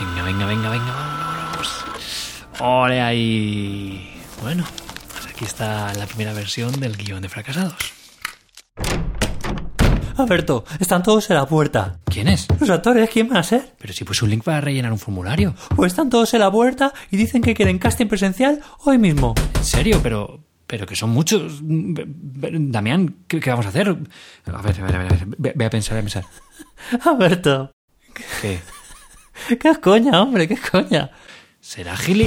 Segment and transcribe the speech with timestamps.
[0.00, 1.84] Venga, venga, venga, venga, vámonos.
[2.60, 4.22] Ole ahí.
[4.42, 4.64] Bueno,
[5.12, 7.92] pues aquí está la primera versión del guion de fracasados.
[10.16, 12.00] Alberto, están todos en la puerta.
[12.04, 12.48] ¿Quién es?
[12.60, 13.74] ¿Los actores quién van a ser?
[13.78, 15.54] Pero si puse un link para rellenar un formulario.
[15.76, 19.34] Pues están todos en la puerta y dicen que quieren casting presencial hoy mismo.
[19.54, 20.00] ¿En serio?
[20.02, 21.60] Pero, pero que son muchos.
[21.62, 23.88] Damián, ¿qué, qué vamos a hacer?
[23.88, 25.54] A ver, a ver, a ver.
[25.54, 26.24] ve a pensar, ve a pensar.
[27.04, 27.72] Alberto,
[28.40, 28.60] ¿Qué?
[29.60, 30.48] ¿qué coña, hombre?
[30.48, 31.10] ¿Qué coña?
[31.60, 32.26] ¿Será Gili?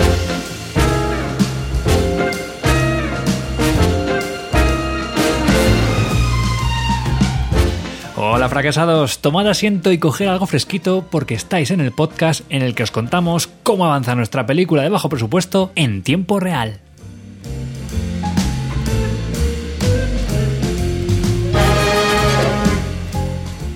[8.23, 12.75] Hola fracasados, tomad asiento y coged algo fresquito porque estáis en el podcast en el
[12.75, 16.79] que os contamos cómo avanza nuestra película de bajo presupuesto en tiempo real.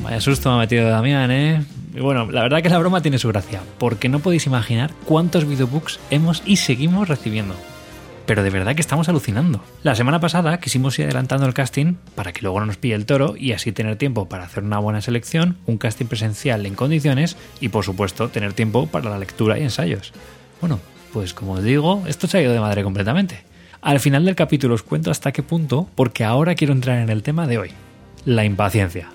[0.03, 1.65] Vaya susto me ha metido Damián, ¿eh?
[1.95, 5.47] Y bueno, la verdad que la broma tiene su gracia, porque no podéis imaginar cuántos
[5.47, 7.55] videobooks hemos y seguimos recibiendo.
[8.25, 9.63] Pero de verdad que estamos alucinando.
[9.81, 13.05] La semana pasada quisimos ir adelantando el casting para que luego no nos pille el
[13.05, 17.37] toro y así tener tiempo para hacer una buena selección, un casting presencial en condiciones
[17.61, 20.11] y por supuesto tener tiempo para la lectura y ensayos.
[20.59, 20.79] Bueno,
[21.13, 23.43] pues como os digo, esto se ha ido de madre completamente.
[23.81, 27.23] Al final del capítulo os cuento hasta qué punto, porque ahora quiero entrar en el
[27.23, 27.71] tema de hoy,
[28.25, 29.14] la impaciencia.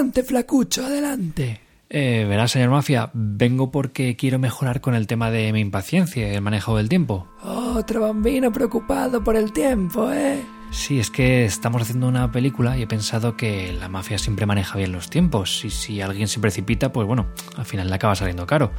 [0.00, 1.60] Adelante, flacucho, adelante.
[1.90, 6.34] Eh, verás, señor Mafia, vengo porque quiero mejorar con el tema de mi impaciencia y
[6.36, 7.26] el manejo del tiempo.
[7.44, 10.40] Otro bambino preocupado por el tiempo, ¿eh?
[10.70, 14.78] Sí, es que estamos haciendo una película y he pensado que la mafia siempre maneja
[14.78, 17.26] bien los tiempos y si alguien se precipita, pues bueno,
[17.58, 18.70] al final le acaba saliendo caro.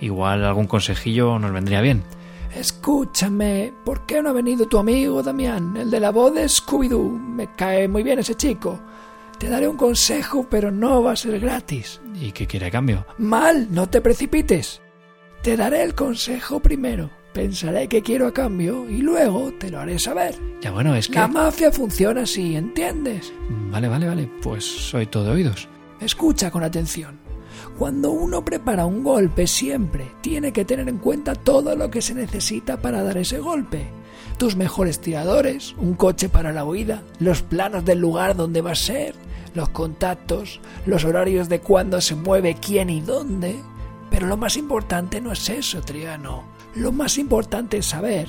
[0.00, 2.04] Igual algún consejillo nos vendría bien.
[2.54, 7.18] Escúchame, ¿por qué no ha venido tu amigo Damián, el de la voz de Scooby-Doo?
[7.18, 8.78] Me cae muy bien ese chico.
[9.40, 11.98] Te daré un consejo, pero no va a ser gratis.
[12.20, 13.06] ¿Y qué quiere a cambio?
[13.16, 14.82] Mal, no te precipites.
[15.42, 17.08] Te daré el consejo primero.
[17.32, 20.34] Pensaré qué quiero a cambio y luego te lo haré saber.
[20.60, 21.14] Ya bueno, es que...
[21.14, 23.32] La mafia funciona así, ¿entiendes?
[23.70, 25.70] Vale, vale, vale, pues soy todo oídos.
[26.02, 27.18] Escucha con atención.
[27.78, 32.12] Cuando uno prepara un golpe siempre tiene que tener en cuenta todo lo que se
[32.12, 33.88] necesita para dar ese golpe.
[34.36, 38.74] Tus mejores tiradores, un coche para la huida, los planos del lugar donde va a
[38.74, 39.14] ser,
[39.54, 43.56] los contactos, los horarios de cuándo se mueve quién y dónde.
[44.10, 46.44] Pero lo más importante no es eso, Triano.
[46.74, 48.28] Lo más importante es saber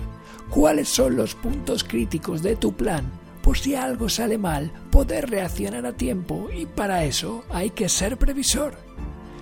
[0.49, 3.11] cuáles son los puntos críticos de tu plan.
[3.41, 8.17] Por si algo sale mal, poder reaccionar a tiempo y para eso hay que ser
[8.17, 8.77] previsor.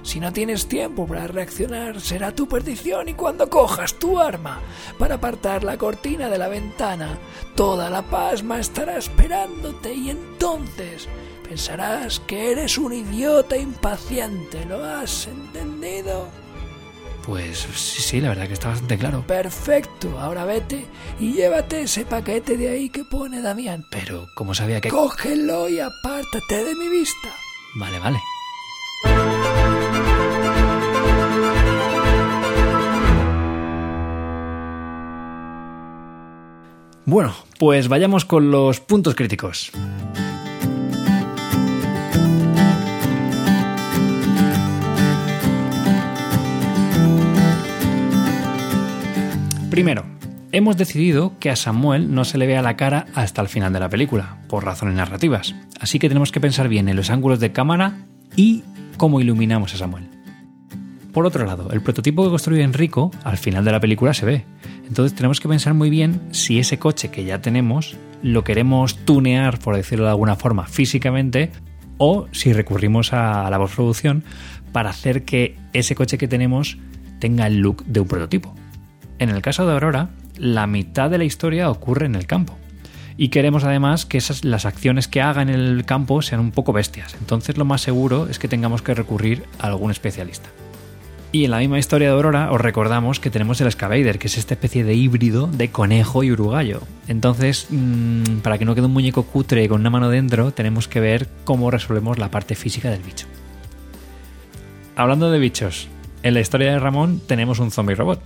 [0.10, 4.60] Si no tienes tiempo para reaccionar, será tu perdición y cuando cojas tu arma
[4.98, 7.20] para apartar la cortina de la ventana,
[7.54, 11.08] toda la pasma estará esperándote y entonces
[11.48, 14.66] pensarás que eres un idiota impaciente.
[14.66, 16.28] ¿Lo has entendido?
[17.24, 19.24] Pues sí, sí, la verdad que está bastante claro.
[19.28, 20.88] Perfecto, ahora vete
[21.20, 23.86] y llévate ese paquete de ahí que pone Damián.
[23.92, 24.90] Pero, ¿cómo sabía que...?
[24.90, 27.30] Cógelo y apártate de mi vista.
[27.76, 28.20] Vale, vale.
[37.10, 39.72] Bueno, pues vayamos con los puntos críticos.
[49.72, 50.06] Primero,
[50.52, 53.80] hemos decidido que a Samuel no se le vea la cara hasta el final de
[53.80, 55.56] la película, por razones narrativas.
[55.80, 58.06] Así que tenemos que pensar bien en los ángulos de cámara
[58.36, 58.62] y
[58.98, 60.08] cómo iluminamos a Samuel.
[61.12, 64.46] Por otro lado, el prototipo que construye Enrico al final de la película se ve.
[64.90, 69.60] Entonces tenemos que pensar muy bien si ese coche que ya tenemos lo queremos tunear,
[69.60, 71.52] por decirlo de alguna forma, físicamente,
[71.98, 74.24] o si recurrimos a la postproducción
[74.72, 76.78] para hacer que ese coche que tenemos
[77.20, 78.56] tenga el look de un prototipo.
[79.20, 82.58] En el caso de Aurora, la mitad de la historia ocurre en el campo.
[83.18, 86.72] Y queremos además que esas, las acciones que haga en el campo sean un poco
[86.72, 87.16] bestias.
[87.20, 90.50] Entonces lo más seguro es que tengamos que recurrir a algún especialista.
[91.32, 94.38] Y en la misma historia de Aurora os recordamos que tenemos el Excavator, que es
[94.40, 96.82] esta especie de híbrido de conejo y uruguayo.
[97.08, 101.00] Entonces, mmm, para que no quede un muñeco cutre con una mano dentro, tenemos que
[101.00, 103.28] ver cómo resolvemos la parte física del bicho.
[104.96, 105.88] Hablando de bichos,
[106.24, 108.22] en la historia de Ramón tenemos un zombie robot.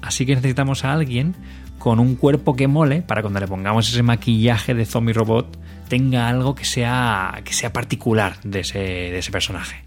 [0.00, 1.36] Así que necesitamos a alguien
[1.78, 6.28] con un cuerpo que mole para cuando le pongamos ese maquillaje de zombie robot tenga
[6.28, 9.84] algo que sea, que sea particular de ese, de ese personaje.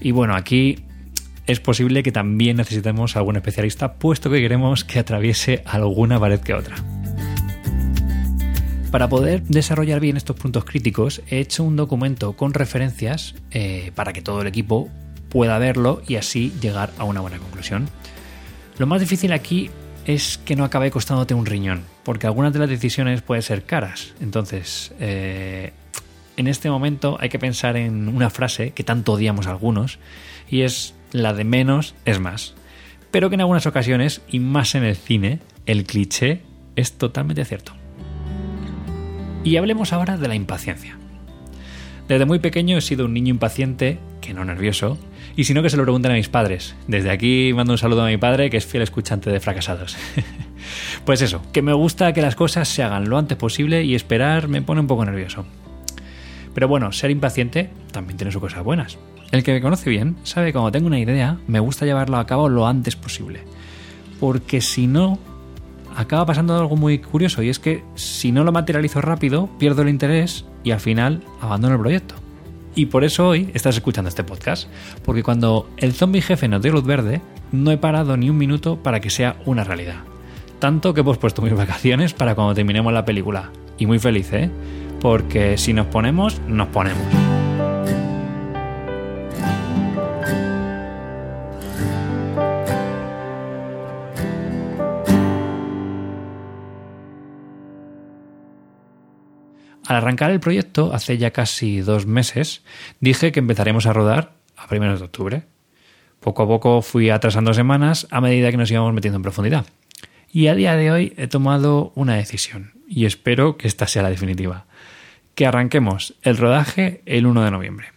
[0.00, 0.84] Y bueno, aquí
[1.46, 6.54] es posible que también necesitemos algún especialista, puesto que queremos que atraviese alguna pared que
[6.54, 6.76] otra.
[8.90, 14.12] Para poder desarrollar bien estos puntos críticos, he hecho un documento con referencias eh, para
[14.12, 14.90] que todo el equipo
[15.30, 17.88] pueda verlo y así llegar a una buena conclusión.
[18.78, 19.70] Lo más difícil aquí
[20.04, 24.12] es que no acabe costándote un riñón, porque algunas de las decisiones pueden ser caras.
[24.20, 25.72] Entonces, eh,
[26.36, 29.98] en este momento hay que pensar en una frase que tanto odiamos algunos,
[30.50, 32.54] y es la de menos es más.
[33.10, 36.42] Pero que en algunas ocasiones, y más en el cine, el cliché
[36.76, 37.72] es totalmente cierto.
[39.44, 40.96] Y hablemos ahora de la impaciencia.
[42.08, 44.98] Desde muy pequeño he sido un niño impaciente, que no nervioso,
[45.36, 46.74] y si no que se lo pregunten a mis padres.
[46.86, 49.96] Desde aquí mando un saludo a mi padre, que es fiel escuchante de fracasados.
[51.04, 54.48] pues eso, que me gusta que las cosas se hagan lo antes posible y esperar
[54.48, 55.46] me pone un poco nervioso.
[56.54, 58.98] Pero bueno, ser impaciente también tiene sus cosas buenas.
[59.32, 62.26] El que me conoce bien sabe que cuando tengo una idea me gusta llevarla a
[62.26, 63.40] cabo lo antes posible.
[64.20, 65.18] Porque si no,
[65.96, 69.88] acaba pasando algo muy curioso y es que si no lo materializo rápido, pierdo el
[69.88, 72.14] interés y al final abandono el proyecto.
[72.74, 74.68] Y por eso hoy estás escuchando este podcast,
[75.04, 77.20] porque cuando el zombie jefe nos dio luz verde,
[77.52, 80.04] no he parado ni un minuto para que sea una realidad.
[80.58, 83.50] Tanto que hemos puesto mis vacaciones para cuando terminemos la película.
[83.78, 84.50] Y muy feliz, ¿eh?
[85.00, 87.21] Porque si nos ponemos, nos ponemos.
[99.92, 102.62] Al arrancar el proyecto, hace ya casi dos meses,
[103.00, 105.42] dije que empezaremos a rodar a primeros de octubre.
[106.18, 109.66] Poco a poco fui atrasando semanas a medida que nos íbamos metiendo en profundidad.
[110.32, 114.08] Y a día de hoy he tomado una decisión, y espero que esta sea la
[114.08, 114.64] definitiva.
[115.34, 117.88] Que arranquemos el rodaje el 1 de noviembre.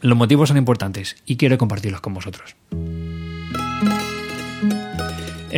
[0.00, 2.54] Los motivos son importantes y quiero compartirlos con vosotros.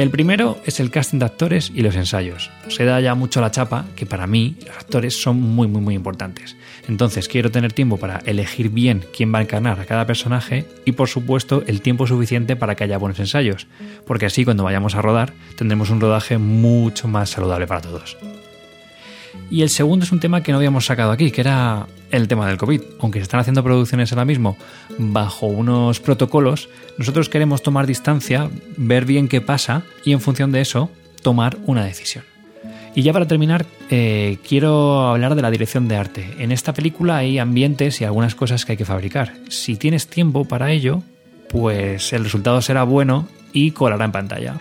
[0.01, 2.51] El primero es el casting de actores y los ensayos.
[2.69, 5.95] Se da ya mucho la chapa que para mí los actores son muy muy muy
[5.95, 6.57] importantes.
[6.89, 10.93] Entonces quiero tener tiempo para elegir bien quién va a encarnar a cada personaje y
[10.93, 13.67] por supuesto el tiempo suficiente para que haya buenos ensayos,
[14.07, 18.17] porque así cuando vayamos a rodar tendremos un rodaje mucho más saludable para todos.
[19.51, 22.47] Y el segundo es un tema que no habíamos sacado aquí, que era el tema
[22.47, 22.81] del COVID.
[23.01, 24.57] Aunque se están haciendo producciones ahora mismo
[24.99, 26.69] bajo unos protocolos,
[26.99, 30.91] nosotros queremos tomar distancia, ver bien qué pasa y en función de eso
[31.23, 32.25] tomar una decisión.
[32.95, 36.35] Y ya para terminar, eh, quiero hablar de la dirección de arte.
[36.39, 39.35] En esta película hay ambientes y algunas cosas que hay que fabricar.
[39.49, 41.03] Si tienes tiempo para ello,
[41.49, 44.55] pues el resultado será bueno y colará en pantalla.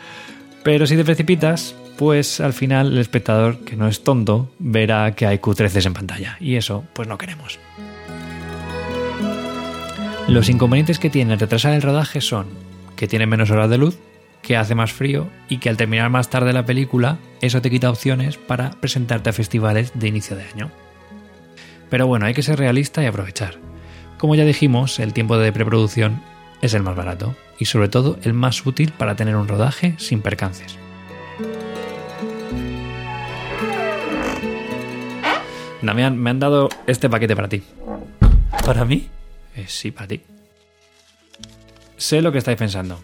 [0.63, 5.27] Pero si te precipitas, pues al final el espectador, que no es tonto, verá que
[5.27, 6.37] hay Q13 en pantalla.
[6.39, 7.59] Y eso, pues no queremos.
[10.29, 12.47] Los inconvenientes que tiene retrasar el rodaje son
[12.95, 13.99] que tiene menos horas de luz,
[14.41, 17.89] que hace más frío y que al terminar más tarde la película, eso te quita
[17.89, 20.71] opciones para presentarte a festivales de inicio de año.
[21.89, 23.55] Pero bueno, hay que ser realista y aprovechar.
[24.17, 26.21] Como ya dijimos, el tiempo de preproducción
[26.61, 30.21] es el más barato y sobre todo el más útil para tener un rodaje sin
[30.21, 30.79] percances.
[35.81, 37.63] Damián, me han dado este paquete para ti.
[38.65, 39.07] ¿Para mí?
[39.55, 40.21] Eh, sí, para ti.
[41.97, 42.99] Sé lo que estáis pensando.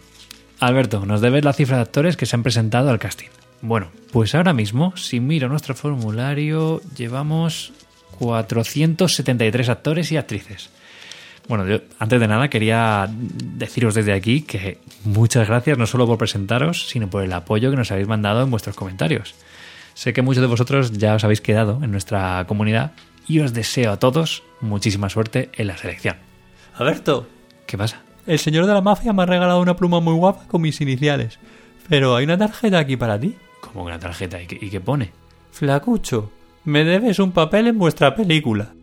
[0.60, 3.28] Alberto, nos debes la cifra de actores que se han presentado al casting.
[3.62, 7.74] Bueno, pues ahora mismo, si miro nuestro formulario, llevamos
[8.20, 10.70] 473 actores y actrices.
[11.48, 16.18] Bueno, yo antes de nada quería deciros desde aquí que muchas gracias no solo por
[16.18, 19.36] presentaros, sino por el apoyo que nos habéis mandado en vuestros comentarios.
[19.96, 22.92] Sé que muchos de vosotros ya os habéis quedado en nuestra comunidad
[23.28, 26.18] y os deseo a todos muchísima suerte en la selección.
[26.76, 27.28] Alberto,
[27.66, 28.02] ¿Qué pasa?
[28.28, 31.40] el señor de la mafia me ha regalado una pluma muy guapa con mis iniciales.
[31.88, 33.36] Pero hay una tarjeta aquí para ti.
[33.62, 35.12] Como una tarjeta y qué, y qué pone.
[35.52, 36.32] Flacucho,
[36.66, 38.74] me debes un papel en vuestra película.